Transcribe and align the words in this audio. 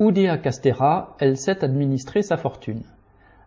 Oudéa 0.00 0.38
Castera, 0.38 1.14
elle 1.20 1.36
sait 1.36 1.62
administrer 1.62 2.22
sa 2.22 2.36
fortune. 2.36 2.82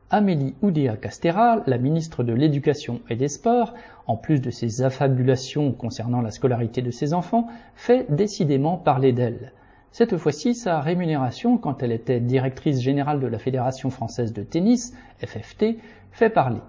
Amélie 0.09 0.55
Oudéa 0.61 0.95
Castera, 0.95 1.61
la 1.67 1.77
ministre 1.77 2.23
de 2.23 2.31
l'Éducation 2.31 3.01
et 3.09 3.17
des 3.17 3.27
Sports, 3.27 3.73
en 4.05 4.15
plus 4.15 4.39
de 4.39 4.49
ses 4.49 4.81
affabulations 4.81 5.73
concernant 5.73 6.21
la 6.21 6.31
scolarité 6.31 6.81
de 6.81 6.89
ses 6.89 7.13
enfants, 7.13 7.49
fait 7.75 8.05
décidément 8.09 8.77
parler 8.77 9.11
d'elle. 9.11 9.51
Cette 9.91 10.15
fois-ci, 10.15 10.55
sa 10.55 10.79
rémunération, 10.79 11.57
quand 11.57 11.83
elle 11.83 11.91
était 11.91 12.21
directrice 12.21 12.79
générale 12.79 13.19
de 13.19 13.27
la 13.27 13.39
Fédération 13.39 13.89
française 13.89 14.31
de 14.31 14.43
tennis, 14.43 14.93
FFT, 15.19 15.75
fait 16.13 16.29
parler. 16.29 16.61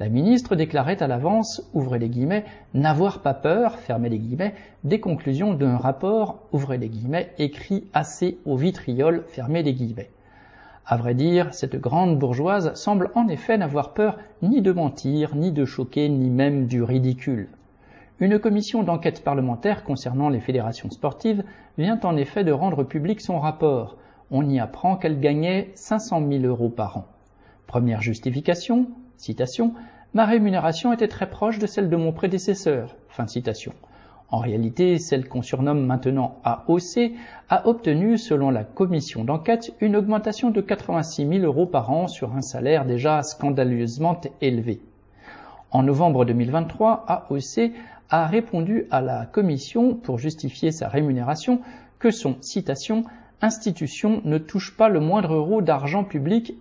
La 0.00 0.08
ministre 0.08 0.54
déclarait 0.54 1.02
à 1.02 1.08
l'avance, 1.08 1.68
ouvrez 1.74 1.98
les 1.98 2.08
guillemets, 2.08 2.44
n'avoir 2.72 3.20
pas 3.20 3.34
peur, 3.34 3.78
fermez 3.80 4.08
les 4.08 4.20
guillemets, 4.20 4.54
des 4.84 5.00
conclusions 5.00 5.54
d'un 5.54 5.76
rapport, 5.76 6.46
ouvrez 6.52 6.78
les 6.78 6.88
guillemets, 6.88 7.32
écrit 7.38 7.84
assez 7.92 8.38
au 8.44 8.56
vitriol, 8.56 9.24
fermez 9.26 9.64
les 9.64 9.74
guillemets. 9.74 10.10
À 10.86 10.96
vrai 10.96 11.14
dire, 11.14 11.52
cette 11.52 11.76
grande 11.76 12.16
bourgeoise 12.16 12.72
semble 12.74 13.10
en 13.16 13.26
effet 13.26 13.58
n'avoir 13.58 13.92
peur 13.92 14.18
ni 14.40 14.62
de 14.62 14.70
mentir, 14.70 15.34
ni 15.34 15.50
de 15.50 15.64
choquer, 15.64 16.08
ni 16.08 16.30
même 16.30 16.66
du 16.66 16.82
ridicule. 16.84 17.48
Une 18.20 18.38
commission 18.38 18.84
d'enquête 18.84 19.24
parlementaire 19.24 19.82
concernant 19.82 20.28
les 20.28 20.40
fédérations 20.40 20.90
sportives 20.90 21.42
vient 21.76 21.98
en 22.04 22.16
effet 22.16 22.44
de 22.44 22.52
rendre 22.52 22.84
public 22.84 23.20
son 23.20 23.40
rapport. 23.40 23.96
On 24.30 24.48
y 24.48 24.60
apprend 24.60 24.96
qu'elle 24.96 25.18
gagnait 25.18 25.72
500 25.74 26.22
000 26.28 26.44
euros 26.44 26.70
par 26.70 26.98
an. 26.98 27.04
Première 27.66 28.00
justification, 28.00 28.86
citation, 29.18 29.74
ma 30.14 30.24
rémunération 30.24 30.92
était 30.92 31.08
très 31.08 31.28
proche 31.28 31.58
de 31.58 31.66
celle 31.66 31.90
de 31.90 31.96
mon 31.96 32.12
prédécesseur. 32.12 32.96
En 34.30 34.38
réalité, 34.38 34.98
celle 34.98 35.28
qu'on 35.28 35.42
surnomme 35.42 35.84
maintenant 35.84 36.36
AOC 36.44 37.12
a 37.48 37.66
obtenu, 37.66 38.18
selon 38.18 38.50
la 38.50 38.64
commission 38.64 39.24
d'enquête, 39.24 39.74
une 39.80 39.96
augmentation 39.96 40.50
de 40.50 40.60
86 40.60 41.26
000 41.26 41.44
euros 41.44 41.66
par 41.66 41.90
an 41.90 42.08
sur 42.08 42.34
un 42.34 42.42
salaire 42.42 42.84
déjà 42.84 43.22
scandaleusement 43.22 44.20
élevé. 44.40 44.80
En 45.70 45.82
novembre 45.82 46.24
2023, 46.24 47.04
AOC 47.06 47.72
a 48.10 48.26
répondu 48.26 48.86
à 48.90 49.00
la 49.00 49.26
commission 49.26 49.94
pour 49.94 50.18
justifier 50.18 50.72
sa 50.72 50.88
rémunération 50.88 51.60
que 51.98 52.10
son 52.10 52.36
citation 52.40 53.04
institution 53.40 54.20
ne 54.24 54.38
touche 54.38 54.76
pas 54.76 54.88
le 54.88 55.00
moindre 55.00 55.34
euro 55.34 55.62
d'argent 55.62 56.04
public. 56.04 56.54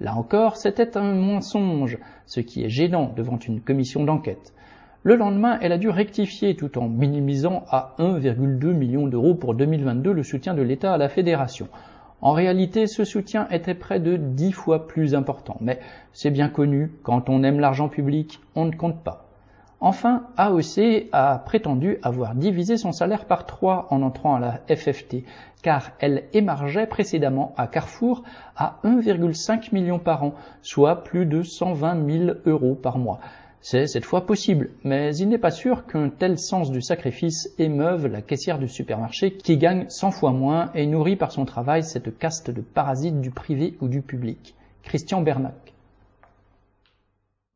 Là 0.00 0.14
encore, 0.14 0.56
c'était 0.56 0.98
un 0.98 1.14
mensonge, 1.14 1.98
ce 2.26 2.40
qui 2.40 2.64
est 2.64 2.68
gênant 2.68 3.12
devant 3.16 3.38
une 3.38 3.60
commission 3.60 4.04
d'enquête. 4.04 4.52
Le 5.02 5.16
lendemain, 5.16 5.58
elle 5.62 5.72
a 5.72 5.78
dû 5.78 5.88
rectifier 5.88 6.54
tout 6.54 6.78
en 6.78 6.88
minimisant 6.88 7.64
à 7.70 7.94
1,2 7.98 8.72
million 8.72 9.06
d'euros 9.06 9.34
pour 9.34 9.54
2022 9.54 10.12
le 10.12 10.22
soutien 10.22 10.52
de 10.52 10.62
l'État 10.62 10.92
à 10.92 10.98
la 10.98 11.08
fédération. 11.08 11.68
En 12.20 12.32
réalité, 12.32 12.86
ce 12.86 13.04
soutien 13.04 13.48
était 13.50 13.74
près 13.74 14.00
de 14.00 14.16
dix 14.16 14.52
fois 14.52 14.86
plus 14.86 15.14
important. 15.14 15.56
Mais 15.60 15.78
c'est 16.12 16.30
bien 16.30 16.48
connu, 16.48 16.92
quand 17.02 17.28
on 17.28 17.42
aime 17.42 17.60
l'argent 17.60 17.88
public, 17.88 18.40
on 18.54 18.64
ne 18.64 18.74
compte 18.74 19.02
pas. 19.02 19.25
Enfin, 19.80 20.26
AOC 20.38 21.08
a 21.12 21.38
prétendu 21.38 21.98
avoir 22.02 22.34
divisé 22.34 22.78
son 22.78 22.92
salaire 22.92 23.26
par 23.26 23.44
trois 23.44 23.86
en 23.90 24.00
entrant 24.00 24.34
à 24.34 24.40
la 24.40 24.60
FFT, 24.74 25.24
car 25.62 25.90
elle 25.98 26.24
émargeait 26.32 26.86
précédemment 26.86 27.52
à 27.58 27.66
Carrefour 27.66 28.22
à 28.56 28.78
1,5 28.84 29.74
million 29.74 29.98
par 29.98 30.24
an, 30.24 30.34
soit 30.62 31.04
plus 31.04 31.26
de 31.26 31.42
120 31.42 32.10
000 32.26 32.38
euros 32.46 32.74
par 32.74 32.96
mois. 32.96 33.20
C'est 33.60 33.86
cette 33.86 34.04
fois 34.04 34.24
possible, 34.24 34.70
mais 34.82 35.14
il 35.16 35.28
n'est 35.28 35.38
pas 35.38 35.50
sûr 35.50 35.86
qu'un 35.86 36.08
tel 36.08 36.38
sens 36.38 36.70
du 36.70 36.80
sacrifice 36.80 37.52
émeuve 37.58 38.06
la 38.06 38.22
caissière 38.22 38.58
du 38.58 38.68
supermarché 38.68 39.32
qui 39.32 39.58
gagne 39.58 39.86
100 39.88 40.10
fois 40.12 40.30
moins 40.30 40.70
et 40.74 40.86
nourrit 40.86 41.16
par 41.16 41.32
son 41.32 41.44
travail 41.44 41.82
cette 41.82 42.16
caste 42.16 42.50
de 42.50 42.60
parasites 42.62 43.20
du 43.20 43.30
privé 43.30 43.76
ou 43.82 43.88
du 43.88 44.00
public. 44.00 44.54
Christian 44.84 45.20
Bernac. 45.20 45.75